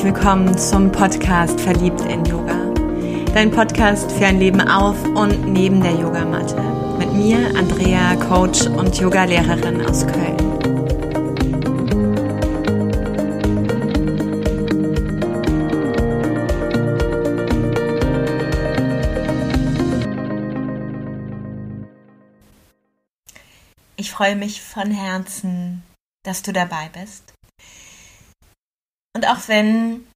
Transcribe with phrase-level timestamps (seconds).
[0.00, 2.54] herzlich willkommen zum Podcast Verliebt in Yoga.
[3.34, 6.56] Dein Podcast für ein Leben auf und neben der Yogamatte.
[6.96, 10.38] Mit mir, Andrea, Coach und Yogalehrerin aus Köln.
[23.96, 25.82] Ich freue mich von Herzen,
[26.22, 27.34] dass du dabei bist.
[29.20, 30.06] Und auch wenn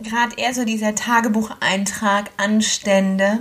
[0.00, 3.40] gerade eher so dieser Tagebucheintrag anstände,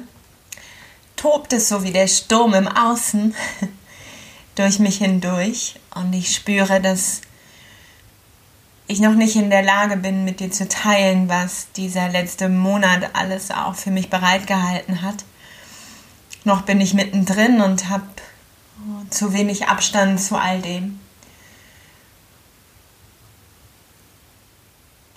[1.15, 3.33] tobt es so wie der Sturm im Außen
[4.55, 7.21] durch mich hindurch und ich spüre, dass
[8.87, 13.11] ich noch nicht in der Lage bin, mit dir zu teilen, was dieser letzte Monat
[13.13, 15.23] alles auch für mich bereitgehalten hat.
[16.43, 18.03] Noch bin ich mittendrin und habe
[19.09, 20.99] zu wenig Abstand zu all dem.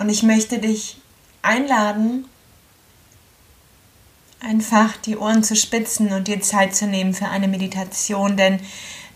[0.04, 0.98] Und ich möchte dich
[1.40, 2.26] einladen,
[4.38, 8.60] einfach die Ohren zu spitzen und dir Zeit zu nehmen für eine Meditation, denn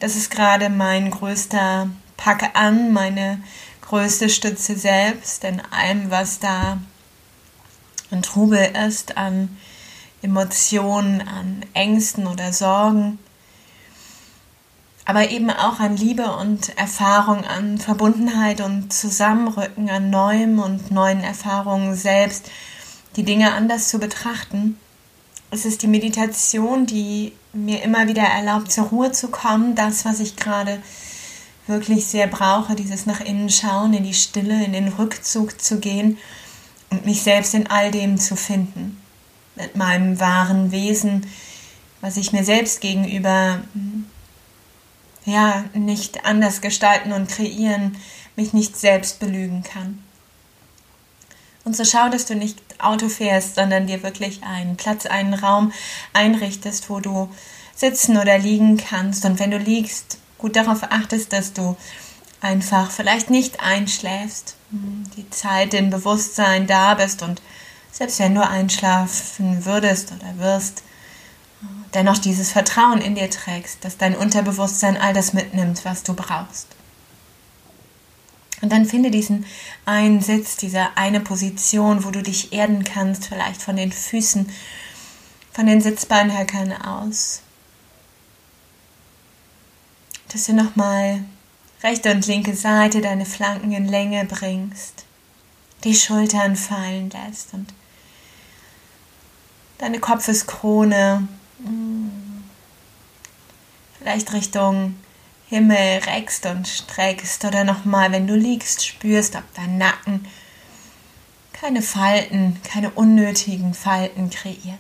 [0.01, 3.43] das ist gerade mein größter Pack an, meine
[3.83, 6.79] größte Stütze selbst, in allem, was da
[8.11, 9.59] an Trubel ist, an
[10.23, 13.19] Emotionen, an Ängsten oder Sorgen
[15.09, 21.21] aber eben auch an Liebe und Erfahrung, an Verbundenheit und Zusammenrücken, an Neuem und neuen
[21.21, 22.51] Erfahrungen selbst,
[23.17, 24.79] die Dinge anders zu betrachten.
[25.51, 30.21] Es ist die Meditation, die mir immer wieder erlaubt, zur Ruhe zu kommen, das, was
[30.21, 30.79] ich gerade
[31.67, 36.19] wirklich sehr brauche, dieses nach innen schauen, in die Stille, in den Rückzug zu gehen
[36.91, 39.01] und mich selbst in all dem zu finden,
[39.57, 41.27] mit meinem wahren Wesen,
[42.03, 43.63] was ich mir selbst gegenüber
[45.29, 47.97] ja, nicht anders gestalten und kreieren,
[48.37, 50.03] mich nicht selbst belügen kann.
[51.65, 55.73] Und so schau, dass du nicht Auto fährst, sondern dir wirklich einen Platz, einen Raum
[56.13, 57.29] einrichtest, wo du
[57.75, 59.25] sitzen oder liegen kannst.
[59.25, 61.77] Und wenn du liegst, gut darauf achtest, dass du
[62.41, 67.43] einfach vielleicht nicht einschläfst, die Zeit in Bewusstsein da bist und
[67.91, 70.83] selbst wenn du einschlafen würdest oder wirst,
[71.95, 76.69] dennoch dieses Vertrauen in dir trägst, dass dein Unterbewusstsein all das mitnimmt, was du brauchst.
[78.61, 79.47] Und dann finde diesen
[79.85, 84.51] einen Sitz, diese eine Position, wo du dich erden kannst, vielleicht von den Füßen,
[85.53, 87.43] von den Sitzbeinhöckern aus.
[90.33, 91.25] Dass du nochmal
[91.83, 95.05] rechte und linke Seite deine Flanken in Länge bringst,
[95.85, 97.73] die Schultern fallen lässt und
[99.79, 101.29] deine Kopfeskrone
[104.09, 104.95] Vielleicht Richtung
[105.51, 110.25] Himmel reckst und streckst oder nochmal, wenn du liegst, spürst, ob dein Nacken
[111.53, 114.79] keine Falten, keine unnötigen Falten kreiert.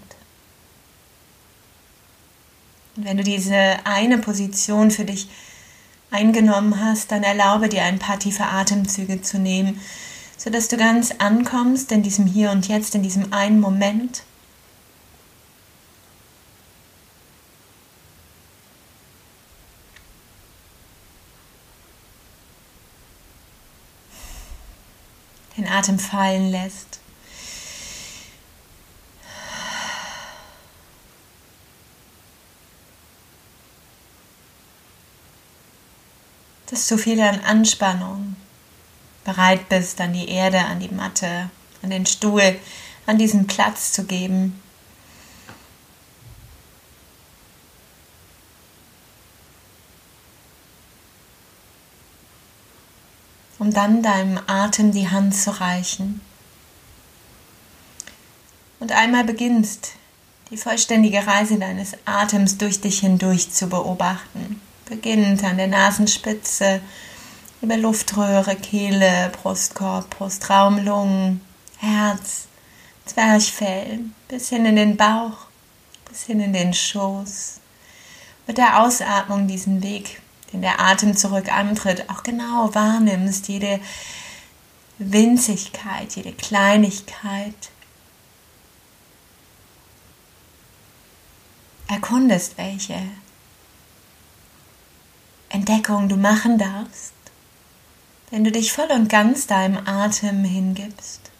[2.96, 5.28] Und wenn du diese eine Position für dich
[6.10, 9.78] eingenommen hast, dann erlaube dir ein paar tiefe Atemzüge zu nehmen,
[10.38, 14.22] sodass du ganz ankommst in diesem Hier und Jetzt, in diesem einen Moment
[25.58, 27.00] den Atem fallen lässt.
[36.70, 38.36] Dass du viel an Anspannung
[39.24, 41.50] bereit bist, an die Erde, an die Matte,
[41.82, 42.58] an den Stuhl,
[43.06, 44.62] an diesen Platz zu geben.
[53.58, 56.20] Um dann deinem Atem die Hand zu reichen.
[58.80, 59.92] Und einmal beginnst,
[60.50, 64.60] die vollständige Reise deines Atems durch dich hindurch zu beobachten.
[64.86, 66.80] Beginnend an der Nasenspitze,
[67.60, 71.40] über Luftröhre, Kehle, Brustkorb, Brustraum, Lungen,
[71.78, 72.46] Herz,
[73.04, 75.36] Zwerchfell, bis hin in den Bauch,
[76.08, 77.60] bis hin in den Schoß.
[78.46, 80.22] Mit der Ausatmung diesen Weg
[80.52, 83.80] den der Atem zurück antritt, auch genau wahrnimmst, jede
[84.98, 87.70] Winzigkeit, jede Kleinigkeit.
[91.86, 93.00] Erkundest, welche
[95.48, 97.14] Entdeckung du machen darfst,
[98.30, 101.30] wenn du dich voll und ganz deinem Atem hingibst.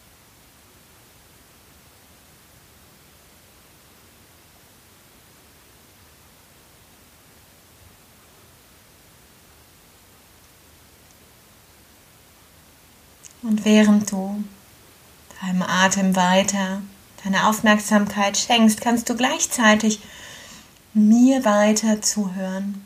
[13.41, 14.43] Und während du
[15.41, 16.81] deinem Atem weiter
[17.23, 19.99] deine Aufmerksamkeit schenkst, kannst du gleichzeitig
[20.93, 22.85] mir weiter zuhören.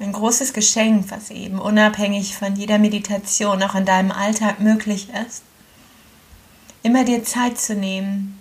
[0.00, 5.42] Ein großes Geschenk, was eben unabhängig von jeder Meditation auch in deinem Alltag möglich ist.
[6.82, 8.38] Immer dir Zeit zu nehmen,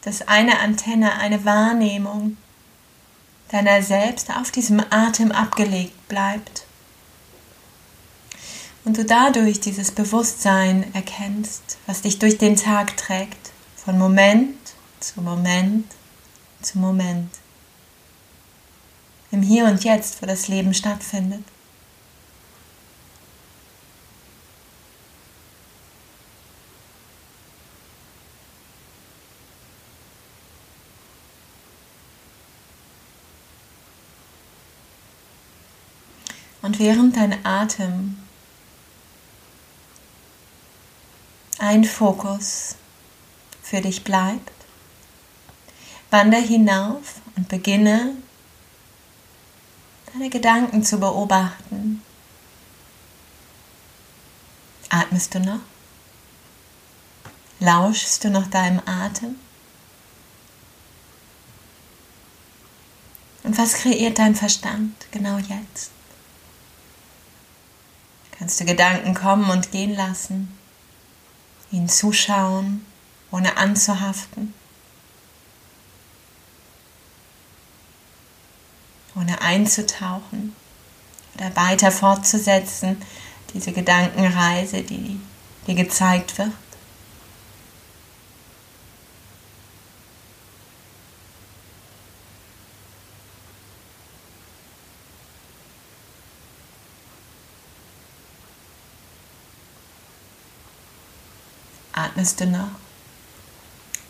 [0.00, 2.38] dass eine Antenne, eine Wahrnehmung
[3.50, 6.64] deiner selbst auf diesem Atem abgelegt bleibt.
[8.84, 14.56] Und du dadurch dieses Bewusstsein erkennst, was dich durch den Tag trägt, von Moment
[14.98, 15.86] zu Moment
[16.60, 17.30] zu Moment
[19.30, 21.44] im Hier und Jetzt, wo das Leben stattfindet.
[36.60, 38.18] Und während dein Atem
[41.62, 42.74] ein Fokus
[43.62, 44.50] für dich bleibt,
[46.10, 48.16] wander hinauf und beginne
[50.12, 52.02] deine Gedanken zu beobachten.
[54.88, 55.60] Atmest du noch?
[57.60, 59.36] Lauschst du noch deinem Atem?
[63.44, 65.92] Und was kreiert dein Verstand genau jetzt?
[68.36, 70.58] Kannst du Gedanken kommen und gehen lassen,
[71.72, 72.86] ihnen zuschauen,
[73.30, 74.54] ohne anzuhaften?
[79.14, 80.54] ohne einzutauchen
[81.34, 83.00] oder weiter fortzusetzen,
[83.54, 85.20] diese Gedankenreise, die
[85.66, 86.52] dir gezeigt wird.
[101.92, 102.70] Atmest du noch?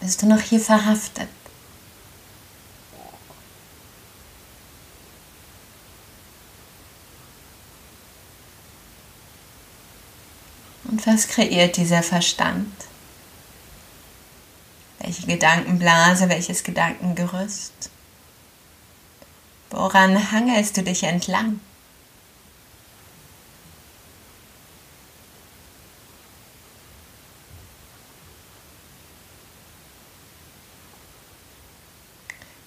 [0.01, 1.29] Bist du noch hier verhaftet?
[10.85, 12.73] Und was kreiert dieser Verstand?
[14.99, 17.91] Welche Gedankenblase, welches Gedankengerüst?
[19.71, 21.61] Woran hangelst du dich entlang?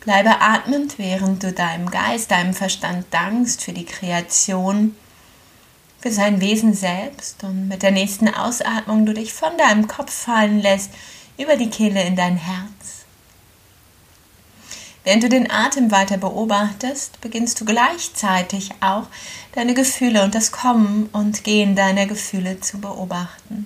[0.06, 4.96] Bleibe atmend, während du deinem Geist, deinem Verstand dankst für die Kreation
[6.00, 10.60] für sein Wesen selbst und mit der nächsten Ausatmung du dich von deinem Kopf fallen
[10.60, 10.92] lässt
[11.36, 13.06] über die Kehle in dein Herz.
[15.04, 19.08] Während du den Atem weiter beobachtest, beginnst du gleichzeitig auch
[19.54, 23.66] deine Gefühle und das Kommen und Gehen deiner Gefühle zu beobachten.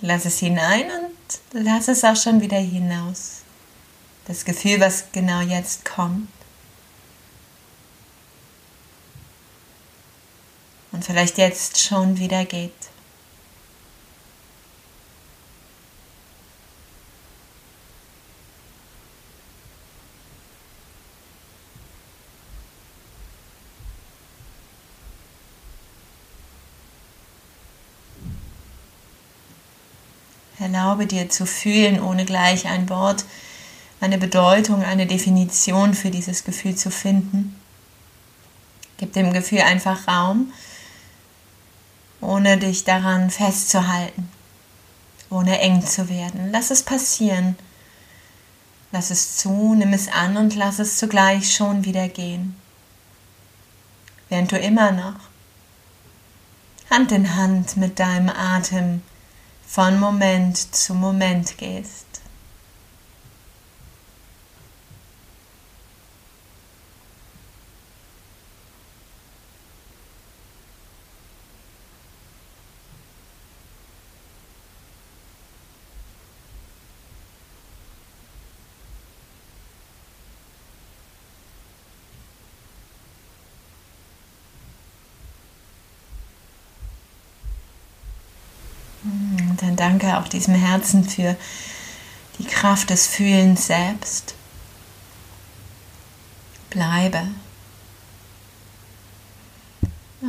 [0.00, 1.17] Lass es hinein und
[1.52, 3.42] lass es auch schon wieder hinaus.
[4.26, 6.28] Das Gefühl, was genau jetzt kommt.
[10.98, 12.72] und vielleicht jetzt schon wieder geht.
[30.60, 33.24] Erlaube dir zu fühlen, ohne gleich ein Wort,
[34.00, 37.58] eine Bedeutung, eine Definition für dieses Gefühl zu finden.
[38.96, 40.52] Gib dem Gefühl einfach Raum
[42.20, 44.28] ohne dich daran festzuhalten,
[45.30, 46.50] ohne eng zu werden.
[46.50, 47.56] Lass es passieren.
[48.90, 52.56] Lass es zu, nimm es an und lass es zugleich schon wieder gehen.
[54.28, 55.20] Während du immer noch
[56.90, 59.02] Hand in Hand mit deinem Atem
[59.68, 62.06] von Moment zu Moment gehst.
[89.04, 91.36] Und dann danke auch diesem Herzen für
[92.38, 94.34] die Kraft des Fühlens selbst.
[96.70, 97.22] Bleibe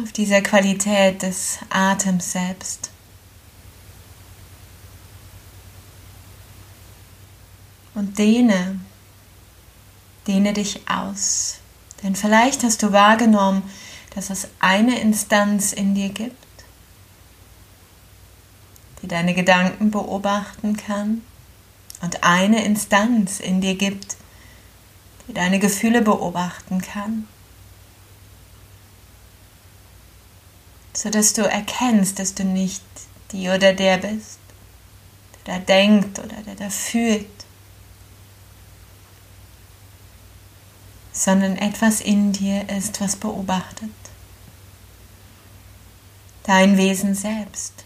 [0.04, 2.92] auf dieser Qualität des Atems selbst.
[7.96, 8.80] Und dehne,
[10.28, 11.58] dehne dich aus.
[12.02, 13.64] Denn vielleicht hast du wahrgenommen,
[14.16, 16.46] dass es eine Instanz in dir gibt,
[19.02, 21.22] die deine Gedanken beobachten kann
[22.02, 24.18] und eine Instanz in dir gibt,
[25.28, 27.28] die deine Gefühle beobachten kann,
[30.94, 32.84] sodass du erkennst, dass du nicht
[33.32, 34.40] die oder der bist,
[35.46, 37.28] der da denkt oder der da fühlt,
[41.12, 43.90] sondern etwas in dir ist, was beobachtet.
[46.44, 47.86] Dein Wesen selbst.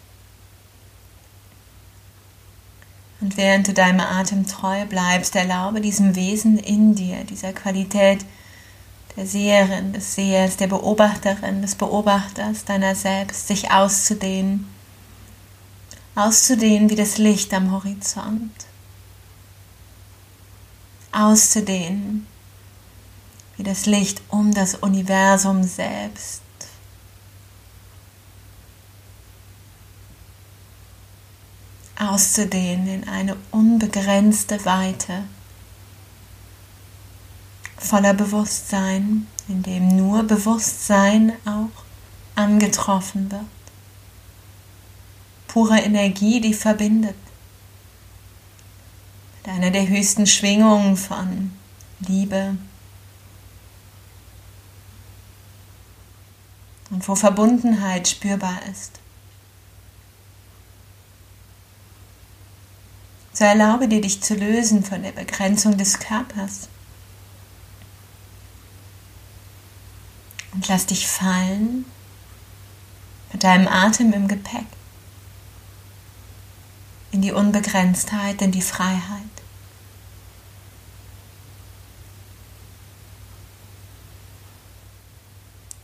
[3.24, 8.26] Und während du deinem Atem treu bleibst, erlaube diesem Wesen in dir, dieser Qualität
[9.16, 14.68] der Seherin, des Sehers, der Beobachterin, des Beobachters deiner selbst, sich auszudehnen.
[16.16, 18.52] Auszudehnen wie das Licht am Horizont.
[21.14, 22.28] Auszudehnen
[23.56, 26.43] wie das Licht um das Universum selbst.
[32.12, 35.24] Auszudehnen in eine unbegrenzte Weite
[37.78, 41.84] voller Bewusstsein, in dem nur Bewusstsein auch
[42.36, 43.44] angetroffen wird.
[45.48, 47.16] Pure Energie, die verbindet.
[49.38, 51.52] Mit einer der höchsten Schwingungen von
[52.00, 52.56] Liebe
[56.90, 59.03] und wo Verbundenheit spürbar ist.
[63.44, 66.70] So erlaube dir, dich zu lösen von der Begrenzung des Körpers.
[70.54, 71.84] Und lass dich fallen
[73.34, 74.66] mit deinem Atem im Gepäck
[77.12, 79.02] in die Unbegrenztheit, in die Freiheit.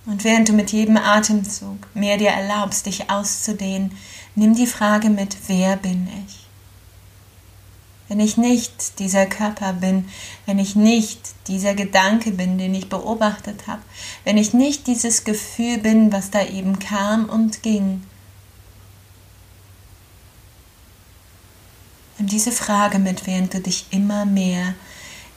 [0.06, 3.98] Und während du mit jedem Atemzug mehr dir erlaubst, dich auszudehnen,
[4.36, 6.49] nimm die Frage mit, wer bin ich?
[8.10, 10.10] Wenn ich nicht dieser Körper bin,
[10.48, 13.82] wenn ich nicht dieser Gedanke bin, den ich beobachtet habe,
[14.26, 18.04] wenn ich nicht dieses Gefühl bin, was da eben kam und ging.
[22.18, 24.74] Nimm diese Frage mit, während du dich immer mehr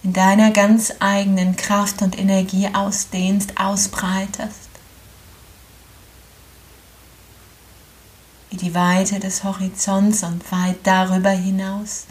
[0.02, 4.70] in deiner ganz eigenen Kraft und Energie ausdehnst, ausbreitest.
[8.50, 12.06] Wie die Weite des Horizonts und weit darüber hinaus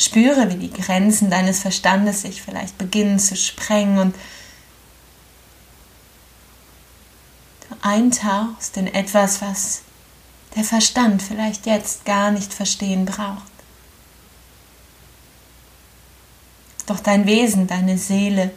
[0.00, 4.14] Spüre, wie die Grenzen deines Verstandes sich vielleicht beginnen zu sprengen und
[7.68, 9.82] du eintauchst in etwas, was
[10.56, 13.42] der Verstand vielleicht jetzt gar nicht verstehen braucht.
[16.86, 18.52] Doch dein Wesen, deine Seele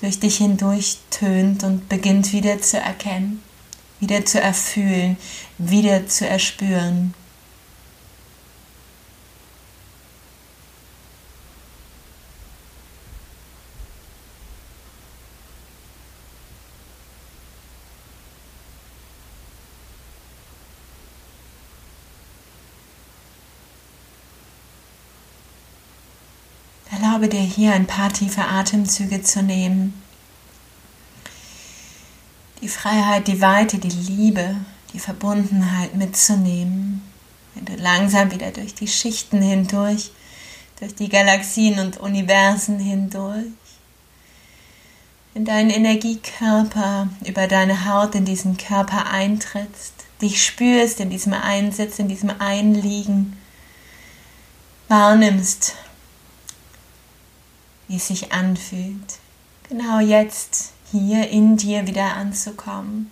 [0.00, 3.42] durch dich hindurch tönt und beginnt wieder zu erkennen,
[4.00, 5.18] wieder zu erfühlen,
[5.58, 7.12] wieder zu erspüren.
[27.16, 29.94] Erlaube dir hier ein paar tiefe Atemzüge zu nehmen.
[32.60, 34.56] Die Freiheit, die Weite, die Liebe,
[34.92, 37.00] die Verbundenheit mitzunehmen.
[37.54, 40.10] Wenn du langsam wieder durch die Schichten hindurch,
[40.78, 43.46] durch die Galaxien und Universen hindurch,
[45.32, 51.98] in deinen Energiekörper, über deine Haut in diesen Körper eintrittst, dich spürst in diesem Einsitz,
[51.98, 53.38] in diesem Einliegen,
[54.88, 55.76] wahrnimmst,
[57.88, 59.18] wie es sich anfühlt,
[59.68, 63.10] genau jetzt hier in dir wieder anzukommen.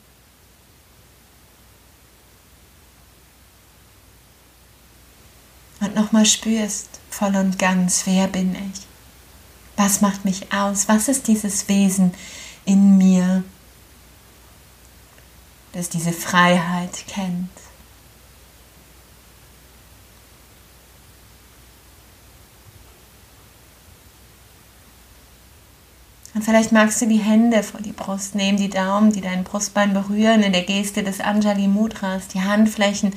[5.81, 8.81] Und nochmal spürst voll und ganz, wer bin ich?
[9.76, 10.88] Was macht mich aus?
[10.88, 12.14] Was ist dieses Wesen
[12.64, 13.45] in mir,
[15.73, 17.50] das diese Freiheit kennt?
[26.35, 29.95] Und vielleicht magst du die Hände vor die Brust nehmen, die Daumen, die dein Brustbein
[29.95, 33.14] berühren, in der Geste des Anjali Mudras, die Handflächen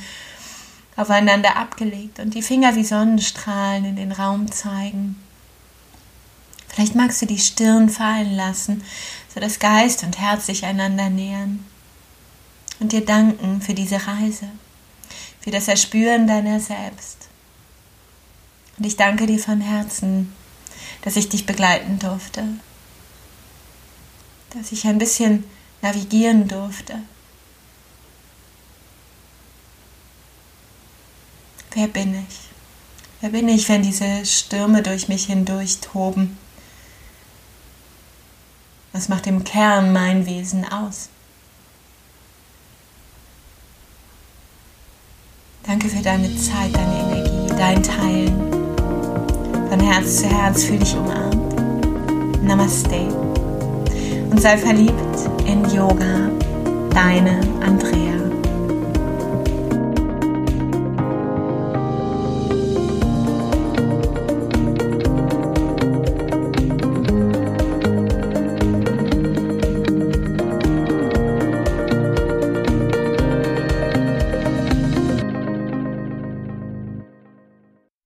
[0.95, 5.15] aufeinander abgelegt und die Finger wie Sonnenstrahlen in den Raum zeigen.
[6.67, 8.83] Vielleicht magst du die Stirn fallen lassen,
[9.33, 11.65] sodass Geist und Herz sich einander nähern.
[12.79, 14.47] Und dir danken für diese Reise,
[15.41, 17.29] für das Erspüren deiner selbst.
[18.77, 20.33] Und ich danke dir von Herzen,
[21.01, 22.43] dass ich dich begleiten durfte
[24.51, 25.43] dass ich ein bisschen
[25.81, 27.01] navigieren durfte.
[31.77, 32.39] wer bin ich?
[33.21, 36.37] Wer bin ich, wenn diese Stürme durch mich hindurch toben?
[38.93, 41.09] Was macht im Kern mein Wesen aus?
[45.63, 48.37] Danke für deine Zeit, deine Energie, dein Teilen.
[49.69, 52.41] Von Herz zu Herz fühle dich umarmt.
[52.43, 53.26] Namaste.
[54.29, 54.93] Und sei verliebt
[55.45, 56.29] in Yoga.
[56.93, 58.36] Deine Andrea.